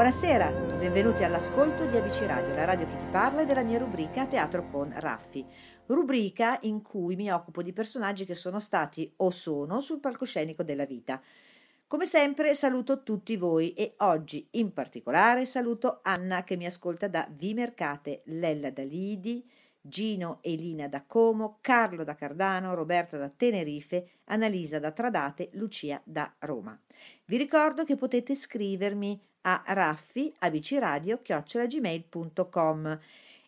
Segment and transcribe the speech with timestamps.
[0.00, 4.24] Buonasera, benvenuti all'ascolto di ABC Radio, la radio che ti parla e della mia rubrica
[4.24, 5.44] Teatro con Raffi.
[5.84, 10.86] Rubrica in cui mi occupo di personaggi che sono stati o sono sul palcoscenico della
[10.86, 11.20] vita.
[11.86, 17.28] Come sempre saluto tutti voi e oggi in particolare saluto Anna che mi ascolta da
[17.30, 19.46] Vimercate, Lella da Lidi,
[19.82, 26.00] Gino e Lina da Como, Carlo da Cardano, Roberta da Tenerife, Annalisa da Tradate, Lucia
[26.04, 26.78] da Roma.
[27.26, 32.98] Vi ricordo che potete scrivermi a raffi abcradio.gmail.com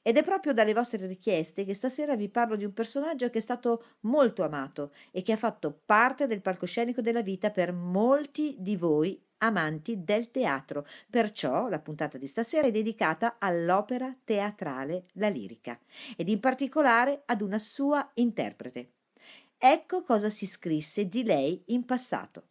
[0.03, 3.41] ed è proprio dalle vostre richieste che stasera vi parlo di un personaggio che è
[3.41, 8.77] stato molto amato e che ha fatto parte del palcoscenico della vita per molti di
[8.77, 10.87] voi amanti del teatro.
[11.09, 15.79] Perciò la puntata di stasera è dedicata all'opera teatrale La Lirica
[16.17, 18.91] ed in particolare ad una sua interprete.
[19.57, 22.47] Ecco cosa si scrisse di lei in passato.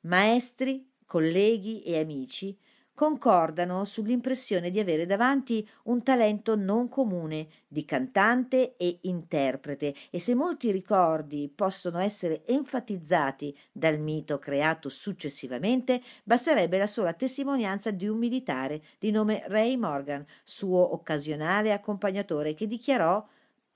[0.00, 2.56] Maestri, colleghi e amici
[2.96, 9.94] concordano sull'impressione di avere davanti un talento non comune di cantante e interprete.
[10.08, 17.90] E se molti ricordi possono essere enfatizzati dal mito creato successivamente, basterebbe la sola testimonianza
[17.90, 23.22] di un militare di nome Ray Morgan, suo occasionale accompagnatore, che dichiarò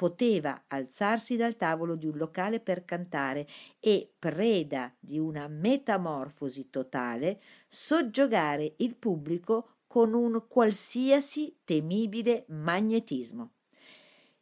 [0.00, 3.47] poteva alzarsi dal tavolo di un locale per cantare
[3.79, 7.38] e, preda di una metamorfosi totale,
[7.69, 13.50] soggiogare il pubblico con un qualsiasi temibile magnetismo.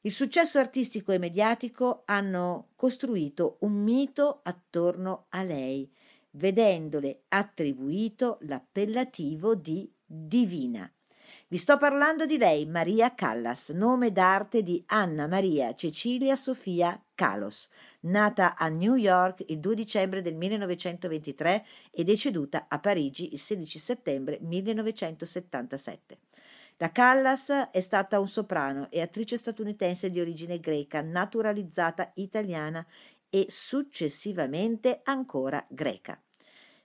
[0.02, 5.92] Il successo artistico e mediatico hanno costruito un mito attorno a lei,
[6.36, 10.88] vedendole attribuito l'appellativo di divina.
[11.48, 17.68] Vi sto parlando di lei, Maria Callas, nome d'arte di Anna Maria Cecilia Sofia Kalos,
[18.00, 23.78] nata a New York il 2 dicembre del 1923 e deceduta a Parigi il 16
[23.78, 26.18] settembre 1977.
[26.76, 32.86] La Callas è stata un soprano e attrice statunitense di origine greca, naturalizzata italiana
[33.28, 36.20] e successivamente ancora greca.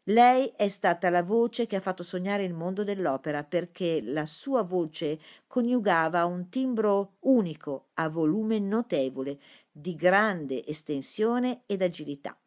[0.07, 4.61] Lei è stata la voce che ha fatto sognare il mondo dell'opera perché la sua
[4.61, 5.17] voce
[5.47, 9.39] coniugava un timbro unico a volume notevole,
[9.71, 12.38] di grande estensione ed agilità.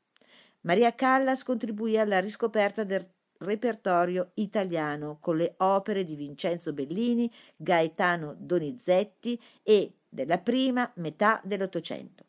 [0.62, 3.08] Maria Callas contribuì alla riscoperta del
[3.38, 12.25] repertorio italiano con le opere di Vincenzo Bellini, Gaetano Donizetti e della prima metà dell'Ottocento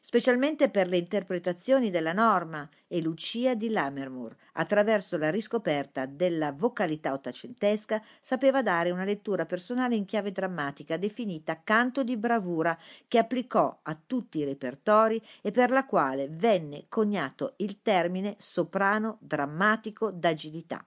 [0.00, 7.12] specialmente per le interpretazioni della Norma e Lucia di Lammermoor, attraverso la riscoperta della vocalità
[7.12, 13.80] ottocentesca, sapeva dare una lettura personale in chiave drammatica definita canto di bravura che applicò
[13.82, 20.84] a tutti i repertori e per la quale venne coniato il termine soprano drammatico d'agilità.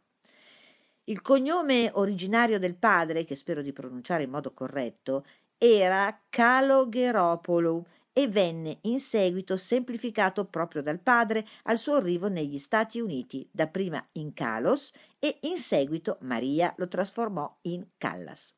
[1.07, 5.23] Il cognome originario del padre, che spero di pronunciare in modo corretto,
[5.57, 7.85] era Calogheropoulou
[8.17, 14.01] e venne in seguito semplificato proprio dal padre al suo arrivo negli Stati Uniti, dapprima
[14.13, 18.55] in Kalos e in seguito Maria lo trasformò in Callas.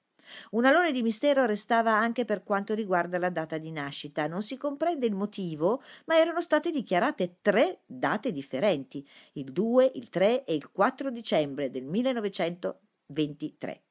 [0.52, 4.28] Un alone di mistero restava anche per quanto riguarda la data di nascita.
[4.28, 9.04] Non si comprende il motivo, ma erano state dichiarate tre date differenti,
[9.34, 13.87] il 2, il 3 e il 4 dicembre del 1923.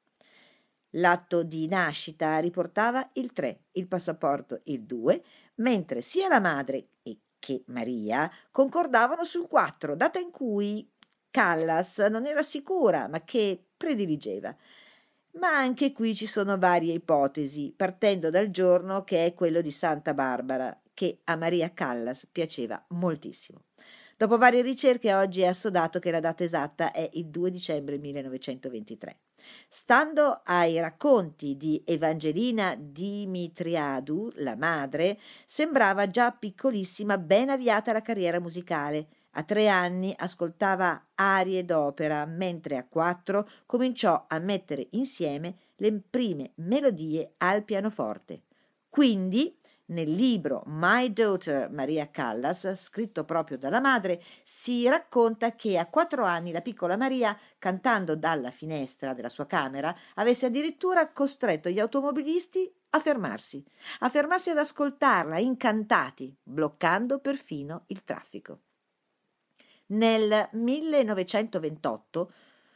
[0.97, 5.23] L'atto di nascita riportava il 3, il passaporto il 2,
[5.55, 6.89] mentre sia la madre
[7.39, 10.89] che Maria concordavano sul 4, data in cui
[11.29, 14.55] Callas non era sicura, ma che prediligeva.
[15.33, 20.15] Ma anche qui ci sono varie ipotesi, partendo dal giorno che è quello di Santa
[20.15, 23.65] Barbara, che a Maria Callas piaceva moltissimo.
[24.19, 29.19] Dopo varie ricerche oggi è assodato che la data esatta è il 2 dicembre 1923.
[29.69, 38.39] Stando ai racconti di Evangelina Dimitriadu, la madre, sembrava già piccolissima ben avviata la carriera
[38.39, 39.05] musicale.
[39.33, 46.53] A tre anni ascoltava arie d'opera, mentre a quattro cominciò a mettere insieme le prime
[46.55, 48.41] melodie al pianoforte.
[48.89, 49.55] Quindi
[49.87, 56.23] nel libro My Daughter Maria Callas, scritto proprio dalla madre, si racconta che a quattro
[56.25, 62.71] anni la piccola Maria, cantando dalla finestra della sua camera, avesse addirittura costretto gli automobilisti
[62.89, 63.63] a fermarsi,
[63.99, 68.61] a fermarsi ad ascoltarla, incantati, bloccando perfino il traffico.
[69.87, 72.31] Nel 1928,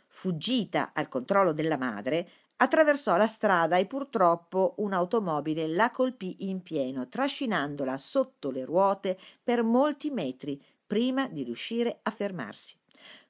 [0.05, 2.29] fuggita al controllo della madre,
[2.61, 9.63] attraversò la strada e purtroppo un'automobile la colpì in pieno, trascinandola sotto le ruote per
[9.63, 12.77] molti metri prima di riuscire a fermarsi.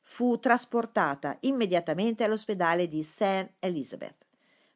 [0.04, 3.52] fu trasportata immediatamente all'ospedale di St.
[3.60, 4.26] Elizabeth.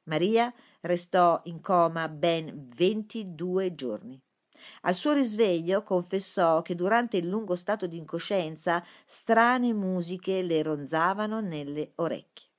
[0.04, 4.22] Maria restò in coma ben 22 giorni.
[4.82, 11.42] Al suo risveglio confessò che durante il lungo stato di incoscienza strane musiche le ronzavano
[11.42, 12.55] nelle orecchie.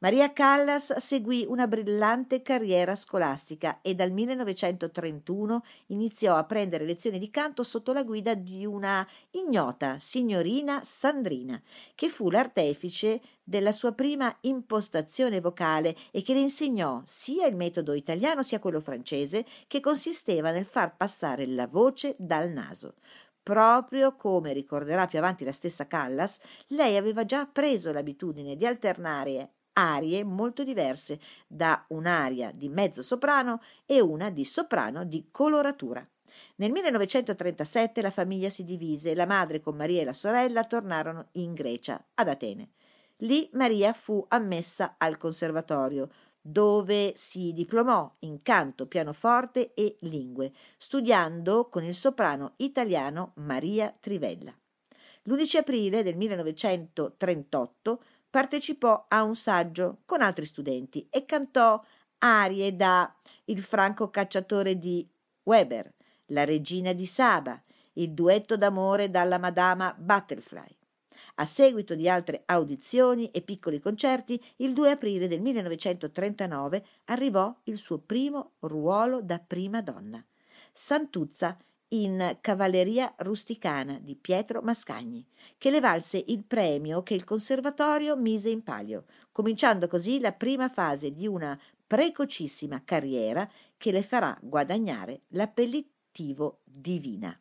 [0.00, 7.30] Maria Callas seguì una brillante carriera scolastica e dal 1931 iniziò a prendere lezioni di
[7.30, 11.60] canto sotto la guida di una ignota signorina Sandrina,
[11.96, 17.92] che fu l'artefice della sua prima impostazione vocale e che le insegnò sia il metodo
[17.92, 22.94] italiano sia quello francese, che consisteva nel far passare la voce dal naso.
[23.42, 26.38] Proprio come ricorderà più avanti la stessa Callas,
[26.68, 33.60] lei aveva già preso l'abitudine di alternare arie molto diverse, da un'aria di mezzo soprano
[33.86, 36.06] e una di soprano di coloratura.
[36.56, 41.28] Nel 1937 la famiglia si divise e la madre con Maria e la sorella tornarono
[41.32, 42.70] in Grecia, ad Atene.
[43.18, 46.08] Lì Maria fu ammessa al conservatorio,
[46.40, 54.56] dove si diplomò in canto, pianoforte e lingue, studiando con il soprano italiano Maria Trivella.
[55.24, 61.82] L'11 aprile del 1938 partecipò a un saggio con altri studenti e cantò
[62.18, 65.08] arie da Il franco cacciatore di
[65.44, 65.92] Weber,
[66.26, 67.60] La regina di Saba,
[67.94, 70.76] il duetto d'amore dalla Madama Butterfly.
[71.36, 77.76] A seguito di altre audizioni e piccoli concerti, il 2 aprile del 1939 arrivò il
[77.76, 80.24] suo primo ruolo da prima donna.
[80.72, 81.56] Santuzza
[81.90, 85.26] in Cavalleria rusticana di Pietro Mascagni,
[85.56, 90.68] che le valse il premio che il conservatorio mise in palio, cominciando così la prima
[90.68, 97.38] fase di una precocissima carriera che le farà guadagnare l'appellativo divina.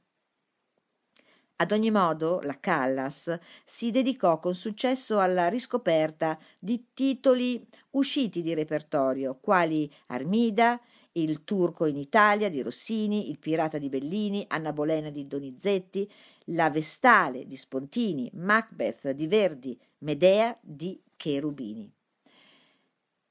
[1.59, 3.35] Ad ogni modo, la Callas
[3.65, 10.79] si dedicò con successo alla riscoperta di titoli usciti di repertorio, quali Armida,
[11.21, 16.09] il Turco in Italia di Rossini, Il Pirata di Bellini, Anna Bolena di Donizetti,
[16.45, 21.91] La Vestale di Spontini, Macbeth di Verdi, Medea di Cherubini.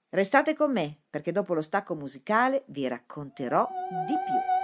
[0.09, 3.69] Restate con me perché dopo lo stacco musicale vi racconterò
[4.07, 4.56] di più.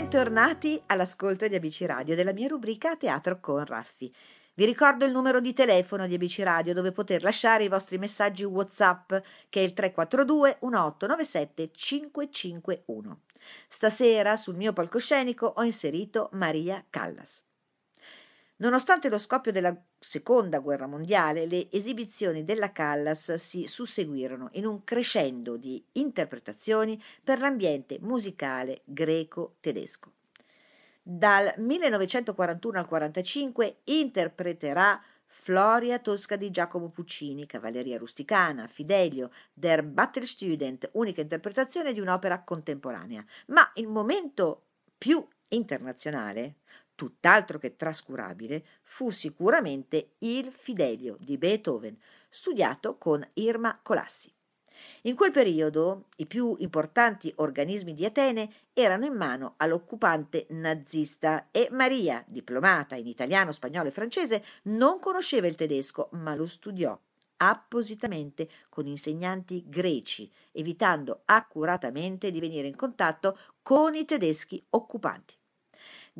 [0.00, 4.10] Bentornati all'ascolto di ABC Radio della mia rubrica Teatro con Raffi.
[4.54, 8.42] Vi ricordo il numero di telefono di ABC Radio dove poter lasciare i vostri messaggi
[8.42, 9.12] WhatsApp
[9.50, 13.20] che è il 342 1897 551.
[13.68, 17.44] Stasera sul mio palcoscenico ho inserito Maria Callas.
[18.60, 24.84] Nonostante lo scoppio della seconda guerra mondiale, le esibizioni della Callas si susseguirono in un
[24.84, 30.12] crescendo di interpretazioni per l'ambiente musicale greco-tedesco.
[31.02, 40.90] Dal 1941 al 1945 interpreterà Floria Tosca di Giacomo Puccini, Cavalleria rusticana, Fidelio, Der Battlestudent,
[40.92, 43.24] unica interpretazione di un'opera contemporanea.
[43.46, 44.64] Ma il momento
[44.98, 46.56] più internazionale
[47.00, 54.30] tutt'altro che trascurabile, fu sicuramente il Fidelio di Beethoven, studiato con Irma Colassi.
[55.02, 61.68] In quel periodo i più importanti organismi di Atene erano in mano all'occupante nazista e
[61.70, 66.98] Maria, diplomata in italiano, spagnolo e francese, non conosceva il tedesco, ma lo studiò
[67.38, 75.38] appositamente con insegnanti greci, evitando accuratamente di venire in contatto con i tedeschi occupanti.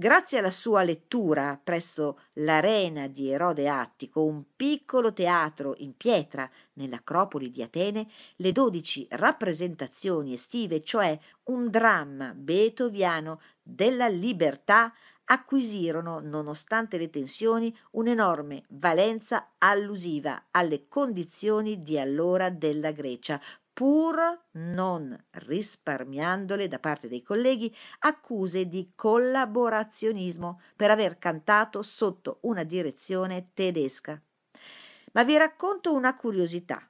[0.01, 7.51] Grazie alla sua lettura presso l'Arena di Erode Attico, un piccolo teatro in pietra nell'Acropoli
[7.51, 11.19] di Atene, le dodici rappresentazioni estive, cioè
[11.51, 14.91] un dramma beethoviano della libertà,
[15.27, 23.39] acquisirono, nonostante le tensioni, un'enorme valenza allusiva alle condizioni di allora della Grecia,
[23.81, 24.19] pur
[24.57, 33.53] non risparmiandole da parte dei colleghi accuse di collaborazionismo per aver cantato sotto una direzione
[33.55, 34.23] tedesca.
[35.13, 36.87] Ma vi racconto una curiosità.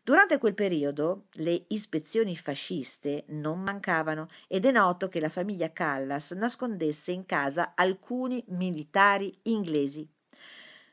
[0.00, 6.30] Durante quel periodo le ispezioni fasciste non mancavano ed è noto che la famiglia Callas
[6.30, 10.08] nascondesse in casa alcuni militari inglesi.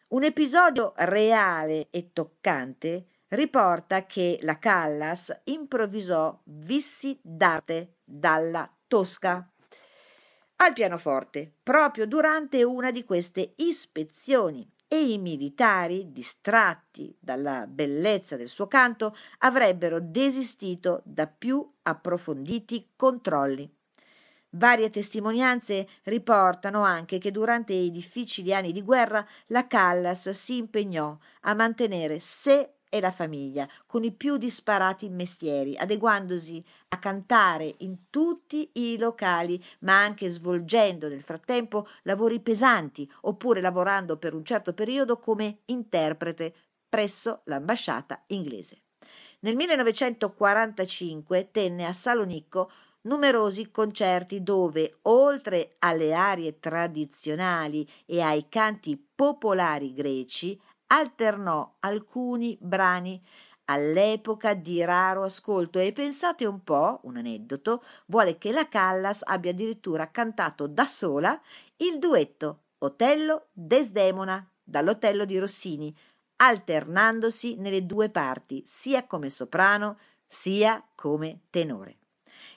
[0.07, 9.49] Un episodio reale e toccante riporta che la Callas improvvisò vissi d'arte dalla Tosca
[10.57, 18.47] al pianoforte proprio durante una di queste ispezioni e i militari, distratti dalla bellezza del
[18.47, 23.69] suo canto, avrebbero desistito da più approfonditi controlli.
[24.51, 31.17] Varie testimonianze riportano anche che durante i difficili anni di guerra la Callas si impegnò
[31.41, 38.09] a mantenere sé e la famiglia, con i più disparati mestieri, adeguandosi a cantare in
[38.09, 44.73] tutti i locali, ma anche svolgendo nel frattempo lavori pesanti, oppure lavorando per un certo
[44.73, 46.53] periodo come interprete
[46.87, 48.83] presso l'ambasciata inglese.
[49.41, 58.97] Nel 1945 tenne a Salonicco numerosi concerti dove, oltre alle arie tradizionali e ai canti
[59.13, 63.21] popolari greci, alternò alcuni brani
[63.65, 69.51] all'epoca di raro ascolto e pensate un po', un aneddoto, vuole che la Callas abbia
[69.51, 71.39] addirittura cantato da sola
[71.77, 75.95] il duetto Otello Desdemona dall'Otello di Rossini,
[76.37, 81.97] alternandosi nelle due parti, sia come soprano sia come tenore.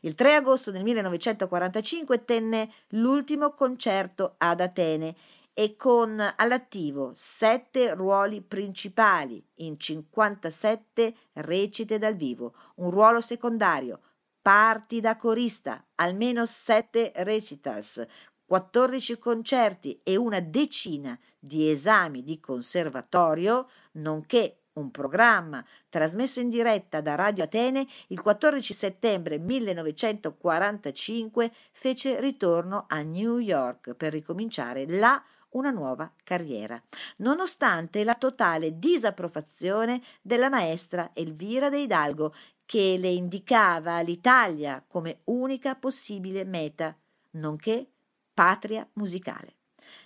[0.00, 5.16] Il 3 agosto del 1945 tenne l'ultimo concerto ad Atene
[5.58, 13.98] e con all'attivo sette ruoli principali in 57 recite dal vivo, un ruolo secondario,
[14.40, 18.06] parti da corista, almeno sette recitals,
[18.44, 27.00] 14 concerti e una decina di esami di conservatorio, nonché un programma trasmesso in diretta
[27.00, 35.20] da Radio Atene il 14 settembre 1945 fece ritorno a New York per ricominciare la
[35.50, 36.80] una nuova carriera,
[37.18, 42.34] nonostante la totale disapprovazione della maestra Elvira De Hidalgo,
[42.66, 46.94] che le indicava l'Italia come unica possibile meta,
[47.32, 47.88] nonché
[48.34, 49.54] patria musicale.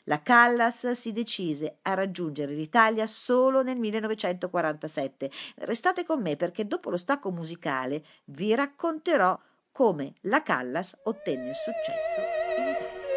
[0.05, 5.31] La Callas si decise a raggiungere l'Italia solo nel 1947.
[5.57, 9.39] Restate con me perché dopo lo stacco musicale vi racconterò
[9.71, 12.21] come la Callas ottenne il successo
[12.59, 13.12] in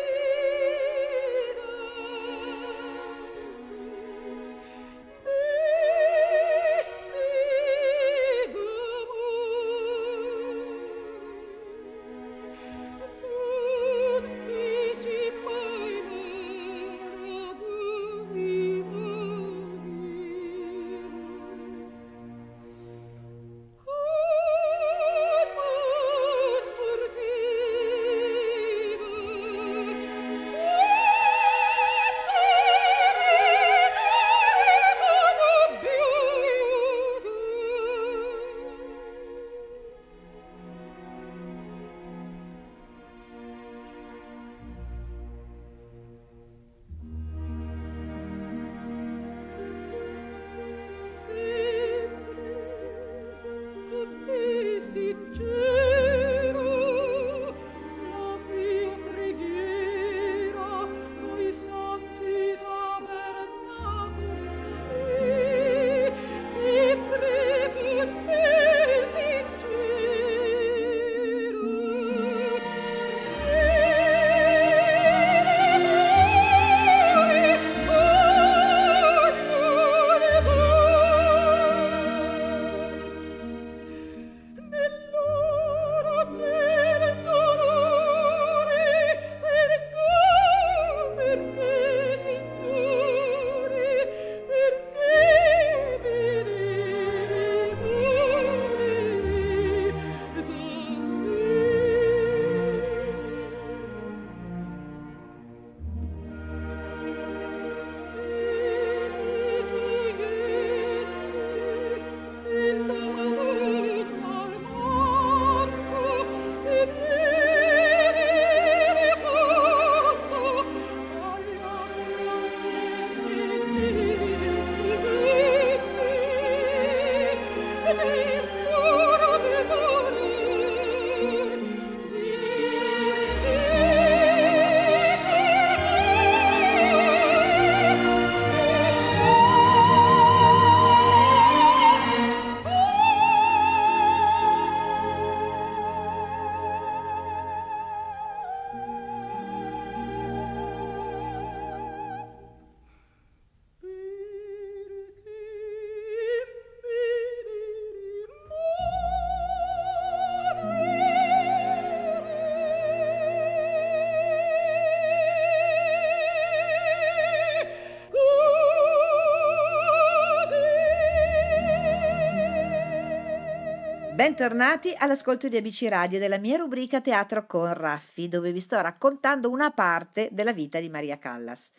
[174.25, 179.51] Bentornati all'ascolto di ABC Radio della mia rubrica Teatro con Raffi, dove vi sto raccontando
[179.51, 181.71] una parte della vita di Maria Callas.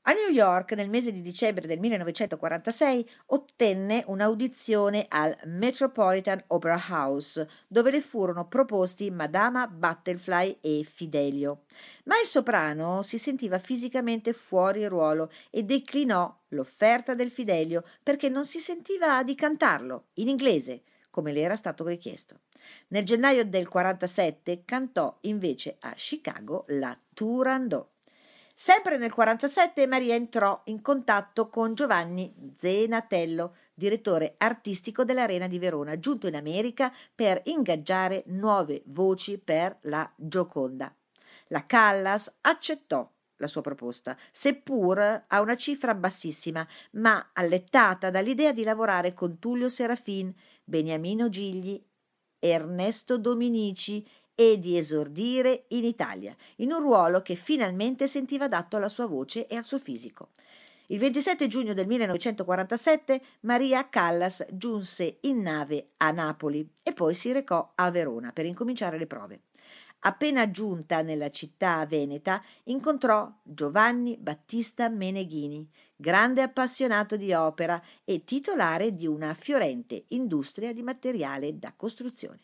[0.00, 7.46] A New York, nel mese di dicembre del 1946, ottenne un'audizione al Metropolitan Opera House,
[7.68, 11.64] dove le furono proposti Madama Butterfly e Fidelio.
[12.04, 18.46] Ma il soprano si sentiva fisicamente fuori ruolo e declinò l'offerta del Fidelio perché non
[18.46, 20.80] si sentiva di cantarlo in inglese
[21.16, 22.40] come le era stato richiesto.
[22.88, 27.88] Nel gennaio del 47 cantò invece a Chicago la Turandot.
[28.52, 35.98] Sempre nel 47 Maria entrò in contatto con Giovanni Zenatello, direttore artistico dell'Arena di Verona,
[35.98, 40.94] giunto in America per ingaggiare nuove voci per la Gioconda.
[41.46, 48.62] La Callas accettò la sua proposta, seppur a una cifra bassissima, ma allettata dall'idea di
[48.62, 51.82] lavorare con Tullio Serafin, Beniamino Gigli,
[52.38, 58.88] Ernesto Dominici e di esordire in Italia, in un ruolo che finalmente sentiva adatto alla
[58.88, 60.30] sua voce e al suo fisico.
[60.88, 67.32] Il 27 giugno del 1947 Maria Callas giunse in nave a Napoli e poi si
[67.32, 69.40] recò a Verona per incominciare le prove.
[70.00, 78.94] Appena giunta nella città veneta, incontrò Giovanni Battista Meneghini, grande appassionato di opera e titolare
[78.94, 82.40] di una fiorente industria di materiale da costruzione.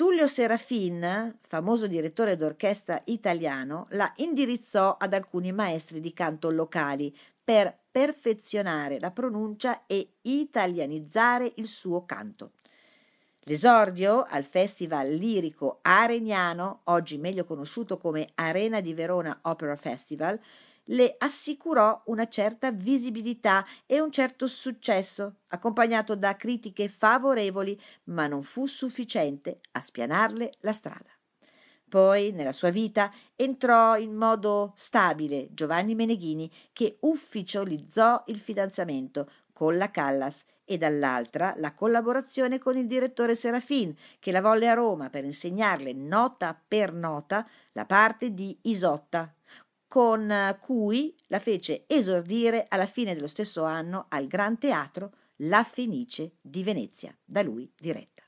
[0.00, 7.76] Tullio Serafin, famoso direttore d'orchestra italiano, la indirizzò ad alcuni maestri di canto locali per
[7.90, 12.52] perfezionare la pronuncia e italianizzare il suo canto.
[13.44, 20.38] L'esordio al Festival lirico Aregnano, oggi meglio conosciuto come Arena di Verona Opera Festival,
[20.84, 28.42] le assicurò una certa visibilità e un certo successo, accompagnato da critiche favorevoli, ma non
[28.42, 31.08] fu sufficiente a spianarle la strada.
[31.88, 39.76] Poi, nella sua vita, entrò in modo stabile Giovanni Meneghini, che ufficializzò il fidanzamento con
[39.78, 45.10] la Callas e dall'altra la collaborazione con il direttore Serafin, che la volle a Roma
[45.10, 49.34] per insegnarle nota per nota la parte di Isotta,
[49.88, 56.36] con cui la fece esordire alla fine dello stesso anno al Gran Teatro La Fenice
[56.40, 58.22] di Venezia, da lui diretta.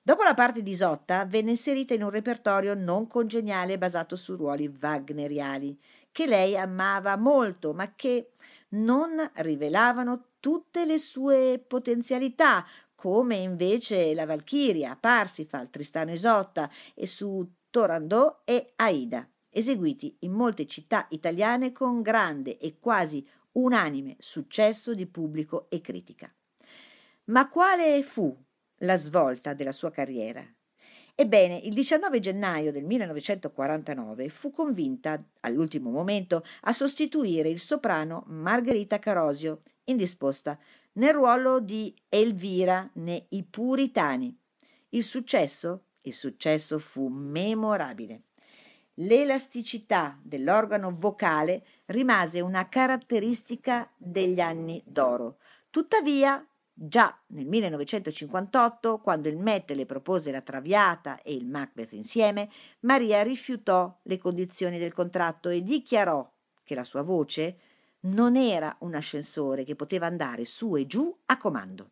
[0.00, 4.72] Dopo la parte di Isotta venne inserita in un repertorio non congeniale basato su ruoli
[4.80, 5.76] wagneriali,
[6.12, 8.34] che lei amava molto, ma che
[8.70, 17.48] non rivelavano tutte le sue potenzialità, come invece la Valchiria, Parsifal, Tristano Isotta e su
[17.70, 19.24] Torandò e Aida
[19.54, 26.34] eseguiti in molte città italiane con grande e quasi unanime successo di pubblico e critica.
[27.24, 28.34] Ma quale fu
[28.78, 30.44] la svolta della sua carriera?
[31.14, 38.98] Ebbene, il 19 gennaio del 1949 fu convinta, all'ultimo momento, a sostituire il soprano Margherita
[38.98, 40.58] Carosio, indisposta,
[40.94, 44.36] nel ruolo di Elvira nei I Puritani.
[44.90, 45.84] Il successo?
[46.02, 48.22] Il successo fu memorabile.
[48.96, 55.38] L'elasticità dell'organo vocale rimase una caratteristica degli anni d'oro.
[55.70, 62.50] Tuttavia, già nel 1958, quando il Met le propose la Traviata e il Macbeth insieme,
[62.80, 66.30] Maria rifiutò le condizioni del contratto e dichiarò
[66.62, 67.56] che la sua voce
[68.02, 71.90] non era un ascensore che poteva andare su e giù a comando.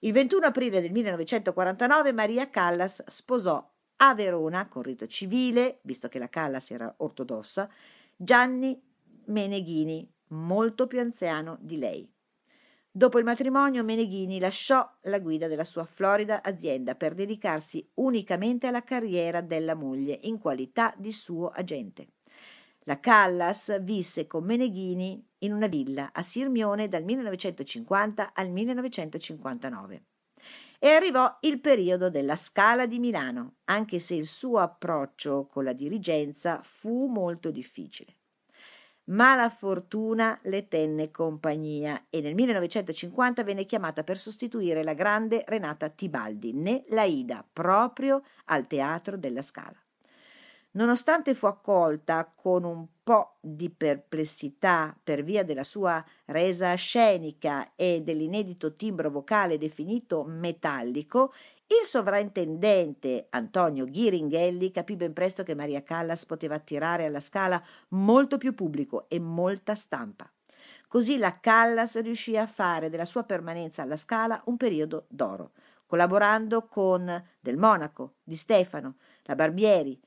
[0.00, 6.18] Il 21 aprile del 1949 Maria Callas sposò a Verona, con rito civile, visto che
[6.18, 7.70] la Callas era ortodossa,
[8.16, 8.78] Gianni
[9.26, 12.12] Meneghini, molto più anziano di lei.
[12.90, 18.84] Dopo il matrimonio Meneghini lasciò la guida della sua florida azienda per dedicarsi unicamente alla
[18.84, 22.13] carriera della moglie in qualità di suo agente.
[22.86, 30.04] La Callas visse con Meneghini in una villa a Sirmione dal 1950 al 1959
[30.78, 35.72] e arrivò il periodo della Scala di Milano, anche se il suo approccio con la
[35.72, 38.16] dirigenza fu molto difficile.
[39.04, 45.42] Ma la fortuna le tenne compagnia e nel 1950 venne chiamata per sostituire la grande
[45.46, 49.83] Renata Tibaldi, né l'Aida, proprio al Teatro della Scala.
[50.76, 58.02] Nonostante fu accolta con un po' di perplessità per via della sua resa scenica e
[58.02, 61.32] dell'inedito timbro vocale definito metallico,
[61.68, 68.36] il sovrintendente Antonio Ghiringhelli capì ben presto che Maria Callas poteva attirare alla scala molto
[68.36, 70.28] più pubblico e molta stampa.
[70.88, 75.52] Così la Callas riuscì a fare della sua permanenza alla scala un periodo d'oro
[75.86, 80.00] collaborando con Del Monaco, Di Stefano, la Barbieri,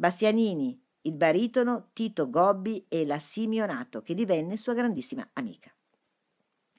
[0.00, 5.70] Bastianini, il baritono Tito Gobbi e la Simeonato, che divenne sua grandissima amica.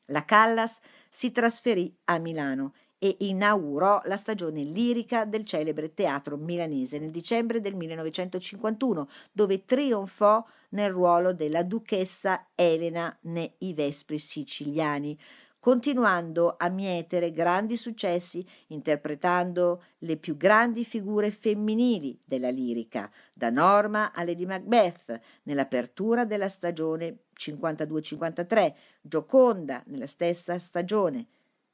[0.05, 6.97] La Callas si trasferì a Milano e inaugurò la stagione lirica del celebre teatro milanese
[6.97, 15.15] nel dicembre del 1951, dove trionfò nel ruolo della duchessa Elena nei Vespri siciliani,
[15.61, 24.11] continuando a mietere grandi successi interpretando le più grandi figure femminili della lirica, da Norma
[24.11, 31.27] a Lady Macbeth nell'apertura della stagione 52-53, Gioconda nella stessa stagione,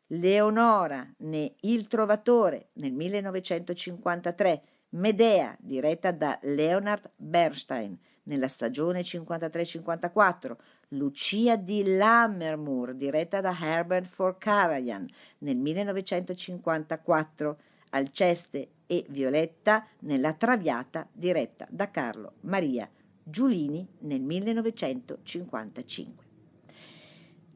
[0.08, 10.56] Leonora ne Il Trovatore nel 1953, Medea diretta da Leonard Bernstein nella stagione 53-54,
[10.92, 15.06] Lucia di Lammermoor diretta da Herbert for Karajan
[15.40, 17.58] nel 1954,
[17.90, 22.90] Alceste e Violetta nella Traviata diretta da Carlo Maria
[23.22, 26.26] Giulini nel 1955.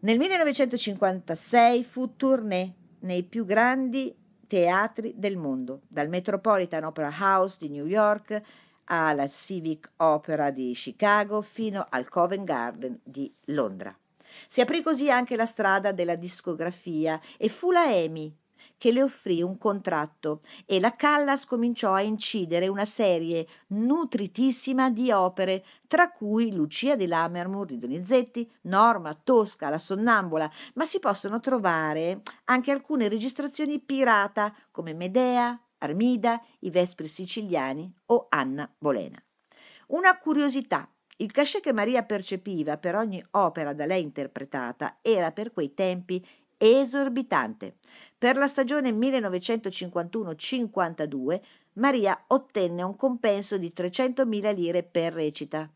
[0.02, 4.14] Nel 1956 fu tournée nei più grandi
[4.46, 8.42] teatri del mondo, dal Metropolitan Opera House di New York
[8.92, 13.96] alla Civic Opera di Chicago fino al Covent Garden di Londra.
[14.48, 18.36] Si aprì così anche la strada della discografia e fu la EMI
[18.78, 25.12] che le offrì un contratto e la Callas cominciò a incidere una serie nutritissima di
[25.12, 31.40] opere, tra cui Lucia di Lammermoor di Donizetti, Norma, Tosca, La Sonnambula, ma si possono
[31.40, 39.22] trovare anche alcune registrazioni pirata come Medea, Armida, I Vespri Siciliani o Anna Bolena.
[39.88, 40.90] Una curiosità
[41.22, 46.26] il cachet che Maria percepiva per ogni opera da lei interpretata era per quei tempi
[46.58, 47.76] esorbitante.
[48.18, 51.40] Per la stagione 1951-52
[51.74, 55.70] Maria ottenne un compenso di 300.000 lire per recita.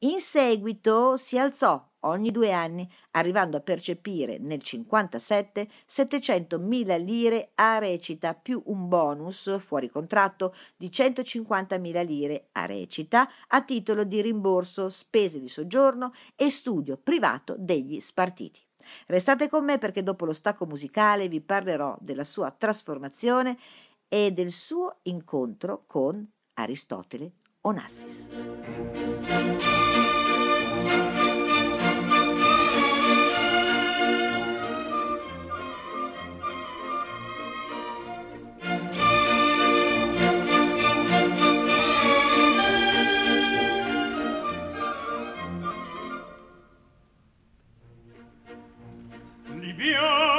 [0.00, 7.78] In seguito si alzò ogni due anni, arrivando a percepire nel 57 700.000 lire a
[7.78, 14.88] recita più un bonus fuori contratto di 150.000 lire a recita a titolo di rimborso
[14.88, 18.60] spese di soggiorno e studio privato degli spartiti.
[19.06, 23.56] Restate con me perché dopo lo stacco musicale vi parlerò della sua trasformazione
[24.08, 28.28] e del suo incontro con Aristotele Onassis.
[49.78, 50.31] be Bibione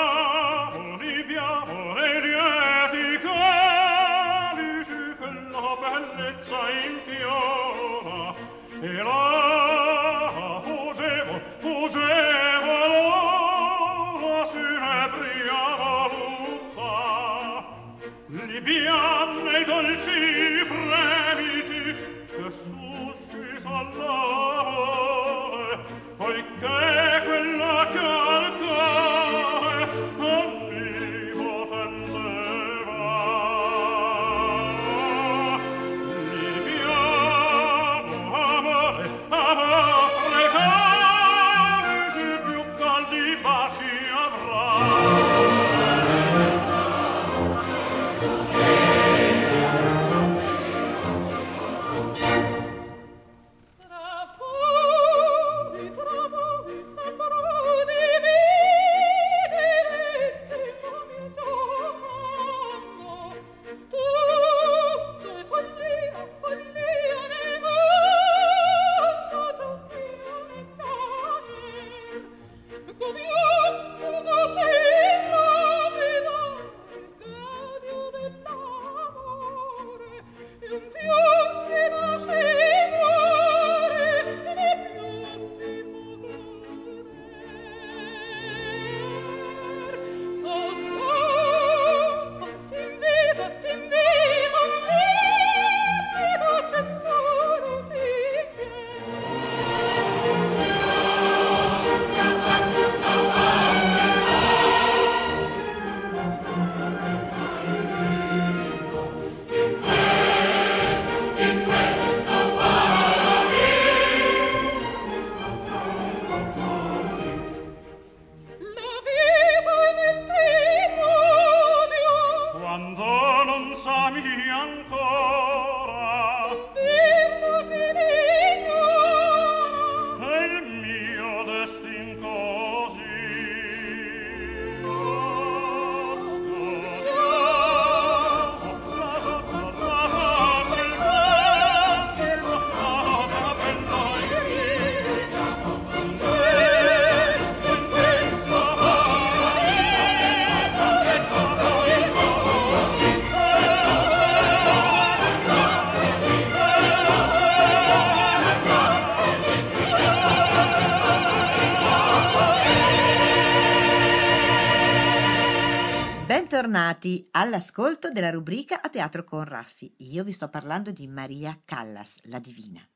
[166.53, 169.91] Bentornati all'ascolto della rubrica A Teatro con Raffi.
[170.11, 172.87] Io vi sto parlando di Maria Callas, la divina.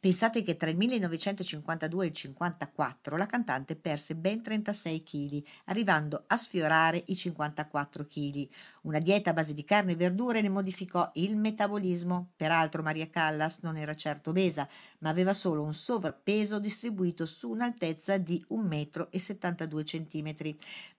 [0.00, 6.24] Pensate che tra il 1952 e il 1954 la cantante perse ben 36 kg, arrivando
[6.26, 8.48] a sfiorare i 54 kg.
[8.82, 12.30] Una dieta a base di carne e verdure ne modificò il metabolismo.
[12.36, 18.16] Peraltro Maria Callas non era certo obesa, ma aveva solo un sovrappeso distribuito su un'altezza
[18.16, 20.56] di 1,72 m.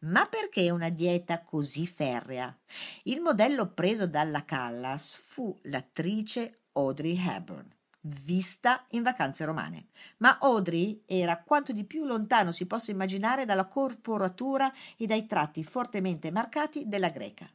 [0.10, 2.56] Ma perché una dieta così ferrea?
[3.04, 7.78] Il modello preso dalla Callas fu l'attrice Audrey Hepburn
[8.10, 9.88] vista in vacanze romane.
[10.18, 15.64] Ma Audrey era quanto di più lontano si possa immaginare dalla corporatura e dai tratti
[15.64, 17.49] fortemente marcati della greca.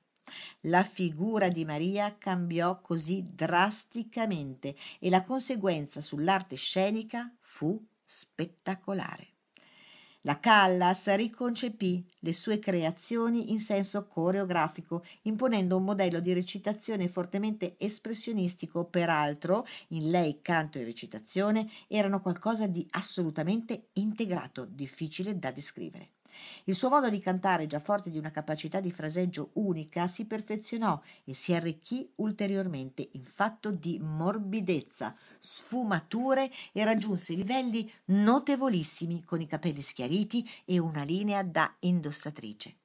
[0.63, 9.34] La figura di Maria cambiò così drasticamente e la conseguenza sull'arte scenica fu spettacolare.
[10.27, 17.75] La Callas riconcepì le sue creazioni in senso coreografico, imponendo un modello di recitazione fortemente
[17.77, 26.13] espressionistico, peraltro in lei canto e recitazione erano qualcosa di assolutamente integrato, difficile da descrivere.
[26.65, 31.01] Il suo modo di cantare, già forte di una capacità di fraseggio unica, si perfezionò
[31.25, 39.47] e si arricchì ulteriormente in fatto di morbidezza, sfumature e raggiunse livelli notevolissimi con i
[39.47, 42.77] capelli schiariti e una linea da indossatrice.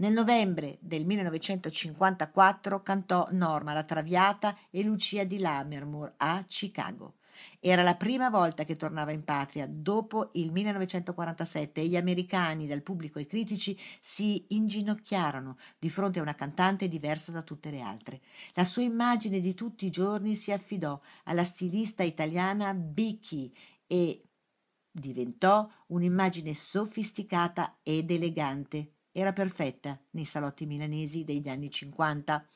[0.00, 7.16] Nel novembre del 1954 cantò Norma la Traviata e Lucia di Lammermoor a Chicago.
[7.58, 12.82] Era la prima volta che tornava in patria dopo il 1947 e gli americani, dal
[12.82, 18.20] pubblico ai critici, si inginocchiarono di fronte a una cantante diversa da tutte le altre.
[18.54, 23.52] La sua immagine di tutti i giorni si affidò alla stilista italiana Bicky
[23.86, 24.22] e
[24.90, 28.94] diventò un'immagine sofisticata ed elegante.
[29.12, 32.48] Era perfetta nei salotti milanesi degli anni 50.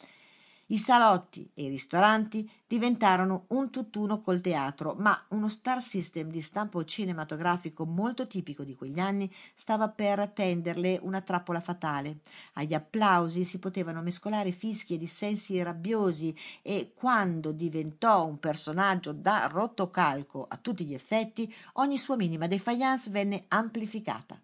[0.68, 6.40] I salotti e i ristoranti diventarono un tutt'uno col teatro, ma uno star system di
[6.40, 12.20] stampo cinematografico molto tipico di quegli anni stava per tenderle una trappola fatale.
[12.54, 19.46] Agli applausi si potevano mescolare fischi e dissensi rabbiosi e quando diventò un personaggio da
[19.50, 24.40] rotocalco a tutti gli effetti, ogni sua minima defiance venne amplificata.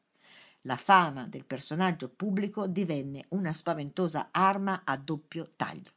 [0.64, 5.92] La fama del personaggio pubblico divenne una spaventosa arma a doppio taglio.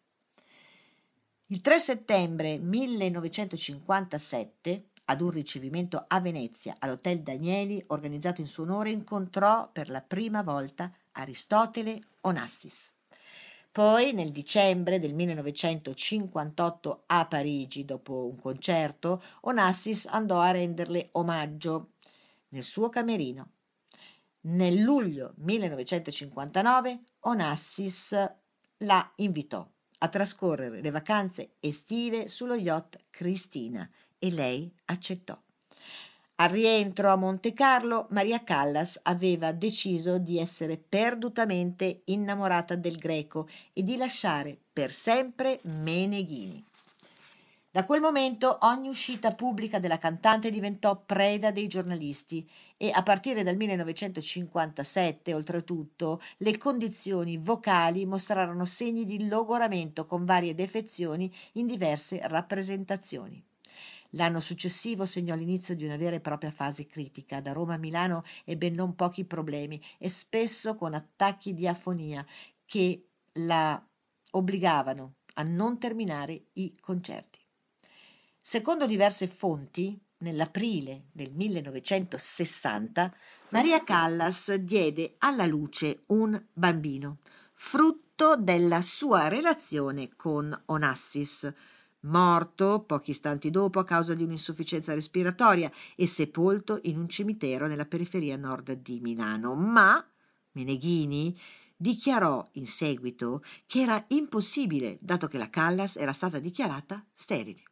[1.48, 8.92] Il 3 settembre 1957, ad un ricevimento a Venezia all'Hotel Danieli organizzato in suo onore,
[8.92, 12.94] incontrò per la prima volta Aristotele Onassis.
[13.74, 21.96] Poi, nel dicembre del 1958 a Parigi, dopo un concerto, Onassis andò a renderle omaggio
[22.50, 23.50] nel suo camerino.
[24.44, 28.16] Nel luglio 1959 Onassis
[28.78, 29.70] la invitò
[30.04, 33.90] a trascorrere le vacanze estive sullo yacht Cristina
[34.20, 35.40] e lei accettò.
[36.36, 43.48] Al rientro a Monte Carlo, Maria Callas aveva deciso di essere perdutamente innamorata del greco
[43.72, 46.66] e di lasciare per sempre Meneghini.
[47.74, 52.48] Da quel momento ogni uscita pubblica della cantante diventò preda dei giornalisti
[52.78, 60.54] e a partire dal 1957, oltretutto, le condizioni vocali mostrarono segni di logoramento con varie
[60.54, 63.44] defezioni in diverse rappresentazioni.
[64.12, 67.42] L'anno successivo segnò l'inizio di una vera e propria fase critica.
[67.42, 72.24] Da Roma a Milano ebbe non pochi problemi e spesso con attacchi di afonia
[72.66, 73.08] che
[73.40, 73.84] la
[74.30, 77.43] obbligavano a non terminare i concerti.
[78.46, 83.16] Secondo diverse fonti, nell'aprile del 1960,
[83.52, 87.20] Maria Callas diede alla luce un bambino,
[87.54, 91.54] frutto della sua relazione con Onassis,
[92.02, 97.86] morto pochi istanti dopo a causa di un'insufficienza respiratoria e sepolto in un cimitero nella
[97.86, 99.56] periferia nord di Milano.
[99.56, 100.06] Ma
[100.52, 101.34] Meneghini
[101.78, 107.64] dichiarò in seguito che era impossibile, dato che la Callas era stata dichiarata sterile.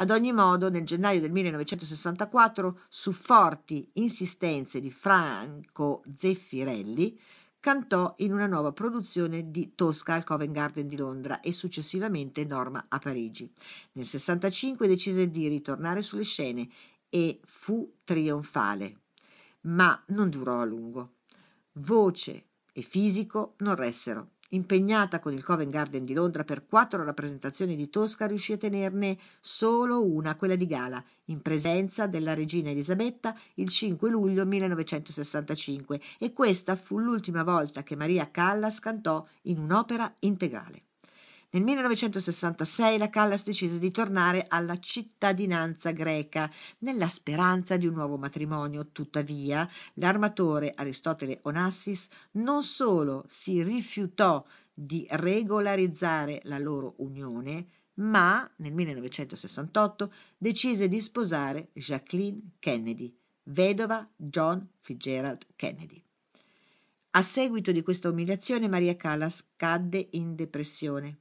[0.00, 7.18] Ad ogni modo, nel gennaio del 1964, su forti insistenze di Franco Zeffirelli,
[7.58, 12.86] cantò in una nuova produzione di Tosca al Covent Garden di Londra e successivamente Norma
[12.88, 13.52] a Parigi.
[13.92, 16.68] Nel 65 decise di ritornare sulle scene
[17.08, 19.00] e fu trionfale,
[19.62, 21.14] ma non durò a lungo.
[21.72, 27.76] Voce e fisico non ressero Impegnata con il Covent Garden di Londra per quattro rappresentazioni
[27.76, 33.36] di Tosca, riuscì a tenerne solo una, quella di gala, in presenza della regina Elisabetta
[33.54, 40.14] il 5 luglio 1965 e questa fu l'ultima volta che Maria Callas cantò in un'opera
[40.20, 40.87] integrale.
[41.50, 48.18] Nel 1966 la Callas decise di tornare alla cittadinanza greca nella speranza di un nuovo
[48.18, 48.88] matrimonio.
[48.92, 54.44] Tuttavia, l'armatore Aristotele Onassis non solo si rifiutò
[54.74, 64.68] di regolarizzare la loro unione, ma nel 1968 decise di sposare Jacqueline Kennedy, vedova John
[64.80, 66.04] Fitzgerald Kennedy.
[67.12, 71.20] A seguito di questa umiliazione Maria Callas cadde in depressione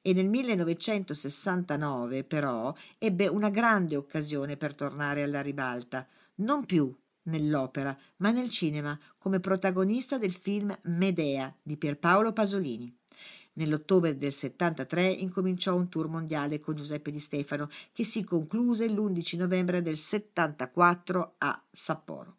[0.00, 6.06] e nel 1969 però ebbe una grande occasione per tornare alla ribalta,
[6.36, 6.94] non più
[7.24, 12.94] nell'opera, ma nel cinema, come protagonista del film Medea di Pierpaolo Pasolini.
[13.54, 19.36] Nell'ottobre del 73 incominciò un tour mondiale con Giuseppe Di Stefano che si concluse l'11
[19.36, 22.37] novembre del 74 a Sapporo.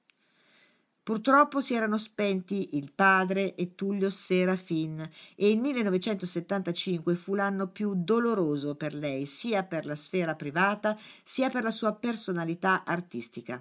[1.09, 7.95] Purtroppo si erano spenti il padre e Tullio Serafin e il 1975 fu l'anno più
[7.95, 13.59] doloroso per lei, sia per la sfera privata sia per la sua personalità artistica.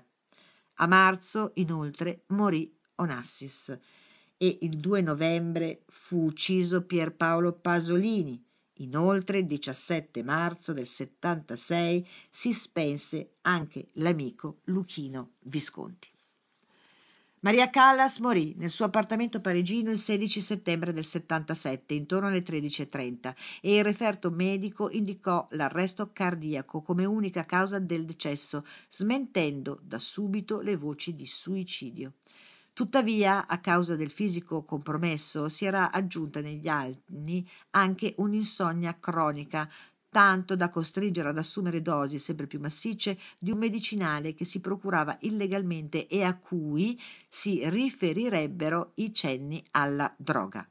[0.74, 3.78] A marzo, inoltre, morì Onassis
[4.36, 8.44] e il 2 novembre fu ucciso Pierpaolo Pasolini.
[8.80, 16.10] Inoltre, il 17 marzo del 76 si spense anche l'amico Luchino Visconti.
[17.40, 23.32] Maria Callas morì nel suo appartamento parigino il 16 settembre del 77, intorno alle 13.30,
[23.60, 30.60] e il referto medico indicò l'arresto cardiaco come unica causa del decesso, smentendo da subito
[30.60, 32.14] le voci di suicidio.
[32.72, 39.68] Tuttavia, a causa del fisico compromesso, si era aggiunta negli anni anche un'insonnia cronica,
[40.10, 45.16] tanto da costringere ad assumere dosi sempre più massicce di un medicinale che si procurava
[45.20, 50.66] illegalmente e a cui si riferirebbero i cenni alla droga.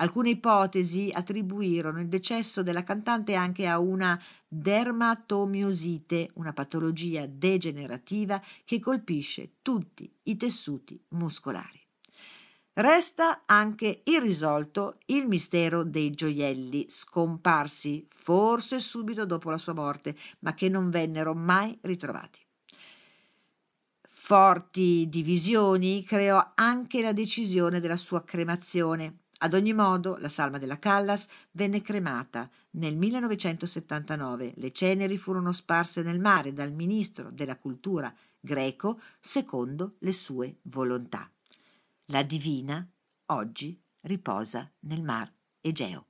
[0.00, 8.78] Alcune ipotesi attribuirono il decesso della cantante anche a una dermatomiosite, una patologia degenerativa che
[8.78, 11.77] colpisce tutti i tessuti muscolari.
[12.80, 20.54] Resta anche irrisolto il mistero dei gioielli, scomparsi forse subito dopo la sua morte, ma
[20.54, 22.38] che non vennero mai ritrovati.
[24.00, 29.22] Forti divisioni creò anche la decisione della sua cremazione.
[29.38, 34.52] Ad ogni modo, la salma della Callas venne cremata nel 1979.
[34.54, 41.28] Le ceneri furono sparse nel mare dal ministro della cultura greco secondo le sue volontà.
[42.10, 42.90] La divina
[43.26, 45.30] oggi riposa nel mar
[45.60, 46.07] Egeo.